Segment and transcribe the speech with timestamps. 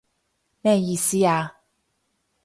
[0.63, 1.57] 咩意思啊？